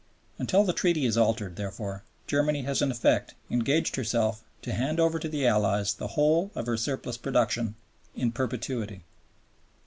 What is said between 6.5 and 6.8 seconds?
of her